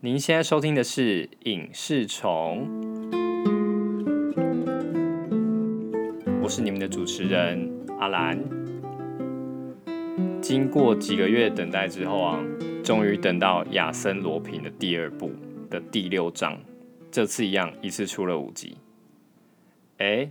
[0.00, 2.68] 您现在收听的是《影视虫》，
[6.40, 8.38] 我是你们的主持人阿兰。
[10.40, 12.40] 经过几个月等待之后啊，
[12.84, 15.32] 终于等到亚森罗平的第二部
[15.68, 16.60] 的第六章，
[17.10, 18.76] 这次一样一次出了五集。
[19.96, 20.30] 哎，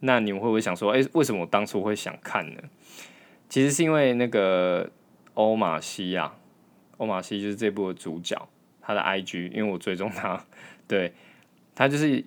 [0.00, 2.60] 那你们会不会想说，哎，为什么我当初会想看呢？
[3.48, 4.90] 其实是因为那个
[5.32, 6.34] 欧马西亚，
[6.98, 8.36] 欧马西就是这部的主角，
[8.88, 10.42] 他的 IG，因为我追踪他，
[10.86, 11.12] 对
[11.74, 12.24] 他就是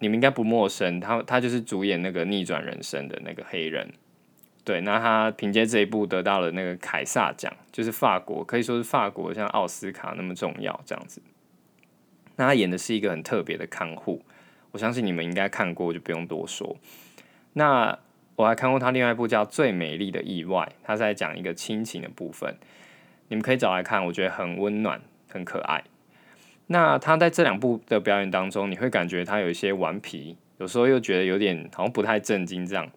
[0.00, 3.90] 你们应该不陌生，他他就是主演那个逆转人生的那个黑人，
[4.64, 11.22] 对，那他凭借这一部得到了那个凯撒奖，就是法国可以说是法国像奥斯卡那么重要这样子。
[12.36, 14.22] 那他演的是一个很特别的看护，
[14.72, 16.76] 我相信你们应该看过，就不用多说。
[17.54, 17.98] 那
[18.36, 22.58] 我还看过他另外一部叫《最美丽的意外》，他在讲一个亲情的部分，
[23.28, 25.00] 你们可以找来看，我觉得很温暖、
[25.30, 25.82] 很可爱。
[26.66, 32.90] 那他在这两部的表演当中，你会感觉他有一些顽皮，有时候又觉得有点好像不太正经这样，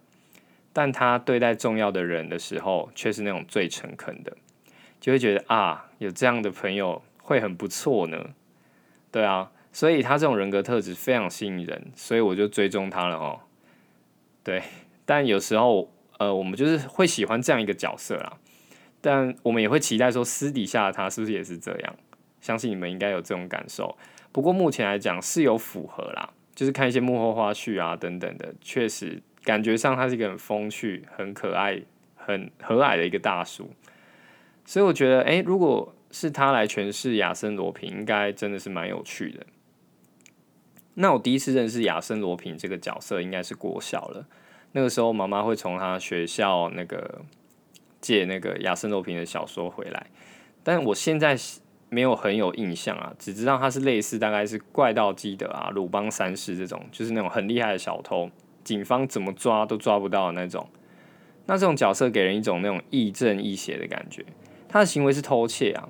[0.72, 4.36] 但他对待重要的人的时候，却是那种最诚恳的，
[5.00, 8.32] 就会觉得啊，有这样的朋友会很不错呢。
[9.12, 13.40] 对啊，所以他这种人格特质非常吸引人，所以我就追踪他了哦。
[14.44, 14.62] 对。
[15.06, 15.90] 但有时候，
[16.20, 18.34] 呃，我们就是会喜欢这样一个角色啦。
[19.00, 21.96] 但我们也会期待说，私底下的他是不是也是这样？
[22.48, 23.98] 相信你们应该有这种感受。
[24.32, 31.82] 不过目前来讲是有符合啦，就是看一些幕后花絮啊等等的，确实感觉上他是一个很风趣、很可爱、
[32.16, 33.70] 很和蔼的一个大叔。
[34.64, 39.46] 所以我觉得，哎，如果是他来诠释亚森罗平，应该真的是蛮有趣的。
[40.94, 44.26] 那我第一次认识亚森罗平这个角色，应该是国小了。
[44.72, 47.22] 那个时候，妈妈会从他学校那个
[48.00, 50.08] 借那个亚森罗平的小说回来，
[50.64, 51.36] 但我现在
[51.90, 58.30] 没有很有印象啊，只知道他是类似大概是怪盗基德啊、鲁邦三世这种，就是那种很厉害的小偷，
[58.64, 60.68] 警方怎么抓都抓不到的那种。
[61.46, 64.26] 那这种角色给人一种那种亦正亦邪的感觉。
[64.68, 65.88] 他的行为是偷窃啊，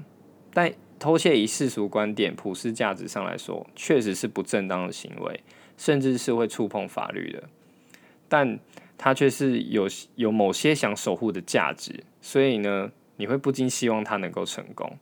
[0.54, 5.44] 但偷窃以世俗观点、普世价值上来说，确实是不正当的行为，
[5.78, 7.44] 甚至是会触碰法律的。
[8.30, 8.60] 但
[9.00, 14.98] 他却是有有某些想守护的价值，所以呢，你会不禁希望他能够成功。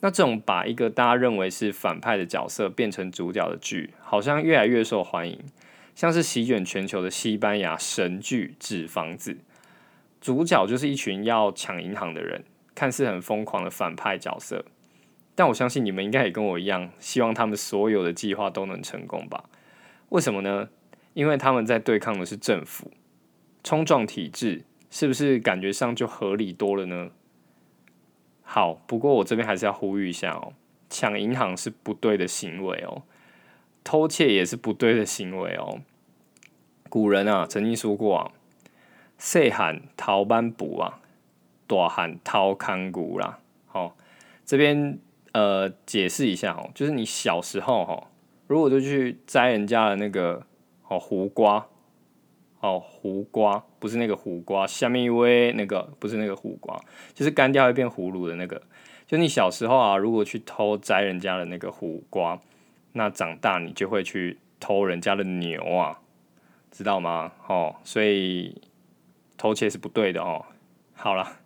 [0.00, 5.38] 那这种把一个大家认为是反派的角色变成主角的剧，好像越来越受欢迎。
[5.94, 9.32] 像是席卷全球的西班牙神剧《纸房子》，
[10.20, 12.44] 主角就是一群要抢银行的人，
[12.74, 14.64] 看似很疯狂的反派角色。
[15.34, 19.44] 但我相信你们应该也跟我一样，希望他们所有的计划都能成功吧？
[20.10, 20.68] 为什么呢？
[21.14, 22.92] 因为他们在对抗的是政府
[23.64, 27.10] 冲撞体制，是不是感觉上就合理多了呢？
[28.50, 30.54] 好，不过我这边还是要呼吁一下哦，
[30.88, 33.02] 抢银行是不对的行为哦，
[33.84, 35.80] 偷窃也是不对的行为哦。
[36.88, 38.32] 古人啊曾经说过啊，
[39.18, 41.00] 细喊逃班补啊，
[41.66, 43.38] 大喊掏康骨啦。
[43.66, 43.94] 好，
[44.46, 44.98] 这边
[45.32, 48.08] 呃解释一下哦，就是你小时候哈，
[48.46, 50.46] 如果就去摘人家的那个。
[50.90, 51.66] 哦，胡瓜，
[52.60, 56.76] 哦，胡瓜不是那个胡瓜，下面一位那个不是那个胡瓜，
[57.14, 58.60] 就是干掉会变葫芦的那个。
[59.06, 62.40] 就你小时候啊，如果去偷摘人家的那个胡瓜，
[62.92, 66.00] 那长大你就会去偷人家的牛啊，
[66.70, 67.32] 知道吗？
[67.46, 68.60] 哦，所以
[69.36, 70.44] 偷窃是不对的哦。
[70.94, 71.38] 好了，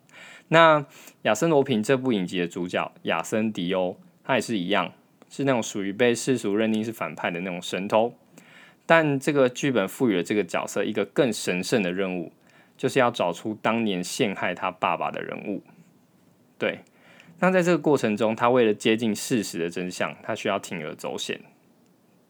[0.47, 0.83] 那
[1.21, 4.91] 亚森罗平这部影集的主角亚森迪欧，他也是一样，
[5.29, 8.13] 是那种属于被世俗认定是反派的那种神偷。
[8.85, 12.31] 但这个剧本赋予了这个角色一个更神圣的任务，
[12.77, 15.61] 就是要找出当年陷害他爸爸的人物。
[16.57, 16.79] 对，
[17.39, 21.39] 那在这个过程中，他为了接近事实的真相，他需要铤而走险。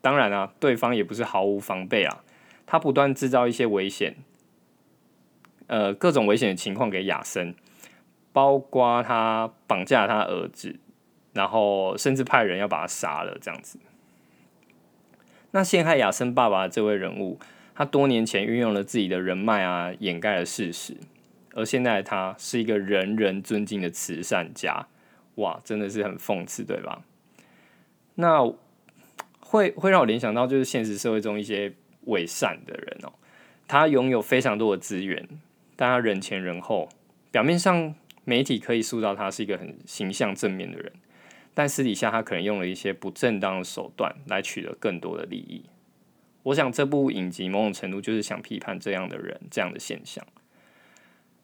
[0.02, 2.24] 当然啊，对方也不是毫无防备啊，
[2.66, 4.16] 他不断制造一些危险，
[5.68, 7.56] 呃，各种危险的情况给亚森，
[8.32, 10.78] 包括他绑架他儿子，
[11.34, 13.80] 然后甚至派人要把他杀了，这样子。
[15.56, 17.40] 那陷害亚森爸爸的这位人物，
[17.76, 20.98] 他多年前运用了自己的人脉啊，掩盖了事实，
[21.54, 24.88] 而现在他是一个人人尊敬的慈善家，
[25.36, 27.04] 哇，真的是很讽刺，对吧？
[28.16, 28.52] 那
[29.42, 31.72] 会会让我联想到，就是现实社会中一些
[32.06, 33.14] 伪善的人哦，
[33.68, 35.30] 他拥有非常多的资源，
[35.76, 36.90] 但他人前人后，
[37.30, 37.94] 表面上
[38.26, 40.92] 媒体可以塑造他是一个很形象正面的人。
[41.54, 45.66] 但私底下，他可能用了一些不正当的手段来取得更多的利益。
[46.44, 50.26] 我想这部影集某种程度就是想批判这样的人这样的现象。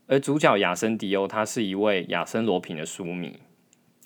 [0.07, 3.39] 而主角亚森迪欧，他是一位亚森罗平的书迷，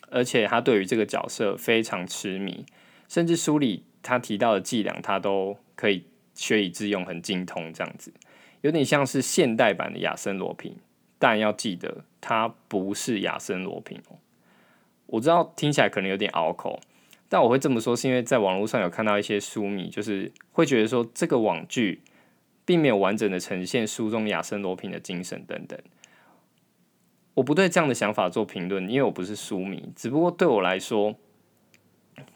[0.09, 2.65] 而且他对于这个角色非常痴迷，
[3.07, 8.13] 甚至书里他提到的伎俩，他都可以学以致用，很精通这样子，
[8.59, 10.75] 有点像是现代版的亚森罗平。
[11.17, 14.17] 但要记得，他不是亚森罗平哦。
[15.07, 16.79] 我知道听起来可能有点拗口，
[17.29, 22.01] 但我会这么说，是因为在网络上有看到一些书迷，就是会觉得说这个网剧
[22.65, 25.79] 并没有完整的呈现书中亚森罗平的精神等等。
[27.35, 29.91] 我不对这样的想法做评论，因为我不是书迷。
[29.95, 31.15] 只不过对我来说，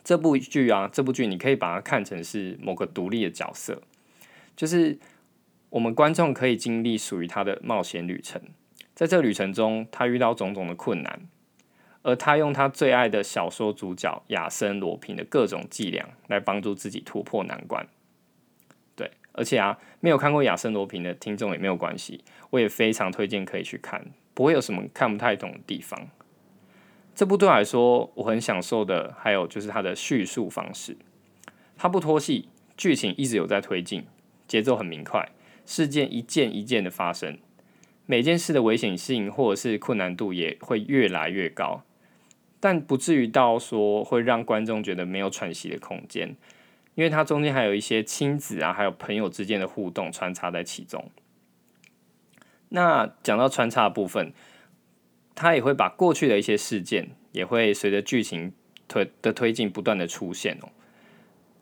[0.04, 3.82] 这部剧啊，这部剧你可以把它看成是某个独立的角色，
[4.56, 4.98] 就是
[5.70, 8.42] 我们观众可以经历属于他的冒险旅程。
[8.96, 11.22] 在这旅程中，他遇到种种的困难，
[12.08, 17.86] 而他用他最爱的小说主角亚森罗平的各种伎俩来帮助自己突破难关。
[18.96, 26.08] 对，而且啊，没有看过亚森罗平的听众也没有关系，我也非常推荐可以去看，不会有什么看不太懂的地方。
[27.14, 30.96] 这部对我来说我很享受的，还有就是它的叙述方式，
[31.76, 34.06] 它不拖戏，剧情一直有在推进，
[34.48, 35.28] 节奏很明快，
[35.66, 37.38] 事件一件一件的发生。
[38.06, 41.84] 每件事的危险性或者是困难度也会越来越高，
[42.68, 46.36] 但不至于到说会让观众觉得没有喘息的空间，
[46.96, 51.10] 因为它中间还有一些亲子啊，还有朋友之间的互动穿插在其中。
[52.68, 54.34] 那讲到穿插的部分，
[55.34, 58.52] 它也会把过去的一些事件也会随着剧情
[58.90, 60.68] 推的推进不断的出现哦。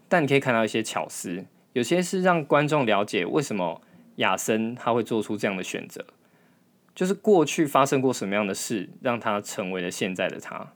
[0.10, 3.80] 但你可以看到一些巧思，有些是让观众了解为什么
[4.16, 6.04] 亚森他会做出这样的选择。
[6.96, 10.74] 就是过去发生过什么样的事，让他成为了现在的他，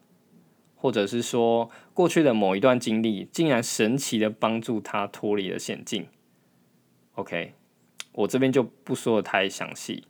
[0.81, 6.07] 或者是说过去的某一段经历，竟然神奇的帮助他脱离了险境。
[7.15, 7.53] OK，
[8.13, 10.07] 我这边就不说的太详细，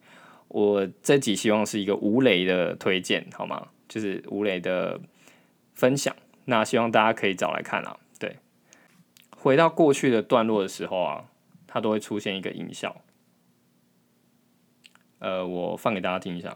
[0.48, 3.70] 我这集希望是一个无雷的推荐，好吗？
[3.88, 5.02] 就是无雷的
[5.74, 7.98] 分享，那希望大家可以找来看啊。
[8.20, 8.38] 对，
[9.36, 11.26] 回到过去的段落的时候啊，
[11.66, 13.02] 它都会出现一个音效。
[15.18, 16.56] 呃，我放给大家听一下。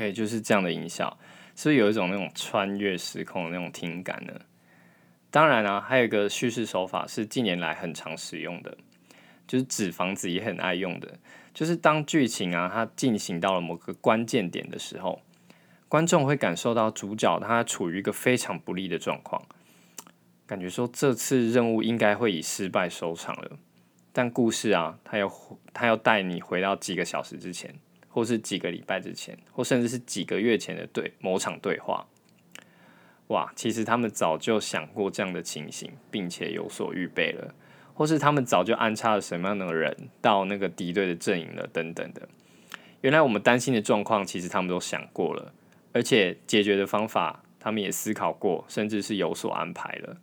[0.00, 1.14] 可以就是这样的音效，
[1.54, 4.32] 是不是有一种那种穿越时空的那种听感呢？
[5.30, 8.78] 当然啊，还有一个叙事手法是近年来很常使用的，
[9.46, 11.18] 就是纸房子也很爱用的，
[11.52, 15.20] 就是当剧情啊它进行到了某个关键点的时候，
[15.86, 19.44] 观众会感受到主角他处于一个非常不利的状况。
[20.46, 23.58] 感觉说这次任务应该会以失败收场了，
[24.14, 25.30] 但故事啊，他要
[25.74, 27.74] 他要带你回到几个小时之前，
[28.10, 32.06] 或是几个礼拜之前，或甚至是几个月前的对某场对话。
[33.28, 37.54] 哇，其实他们早就想过这样的情形，并且有所预备了，
[37.94, 42.28] 或是他们早就安插了什么样的人到那个敌对的阵营了，等等的。
[43.02, 45.54] 原来我们担心的状况，其实他们都想过了，
[45.92, 50.16] 而且解决的方法，他们也思考过，甚至是有所安排了。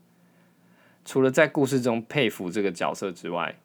[1.06, 3.56] 除了在故事中佩服这个角色之外，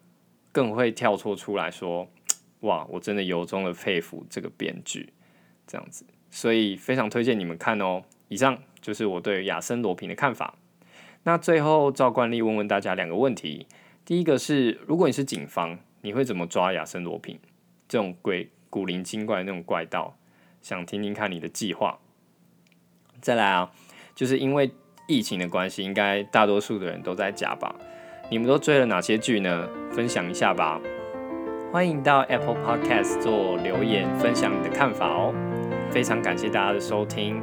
[0.53, 2.09] 更会跳脱出来说
[2.63, 5.13] ：“哇，我真的由衷的佩服这个编剧。”
[5.65, 8.03] 这样子，所以非常推荐你们看哦。
[8.29, 10.57] 以上就是我对亚森罗平的看法。
[11.23, 13.67] 那最后照惯例问问大家两个问题：
[14.05, 17.39] 第一个是，如果你是警方，你会怎么抓亚森罗平
[17.89, 20.19] 这种鬼古灵精怪的那种怪盗？
[20.61, 22.01] 想听听看你的计划。
[23.21, 23.73] 再来啊，
[24.15, 24.71] 就是因为。
[25.09, 27.75] 疫情的关系，应该大多数的人都在家吧？
[28.31, 29.69] 你们都追了哪些剧呢？
[29.93, 30.81] 分享一下吧。
[31.73, 35.33] 欢迎到 Apple Podcast 做留言，分享你的看法哦。
[35.91, 37.43] 非常感谢大家的收听，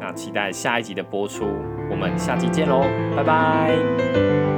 [0.00, 1.44] 那期待下一集的播出。
[1.90, 4.55] 我们下期见喽，拜拜。